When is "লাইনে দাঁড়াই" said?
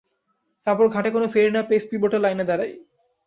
2.21-2.71